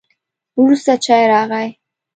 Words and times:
وروسته 0.61 0.93
چای 1.05 1.23
راغی. 1.31 1.67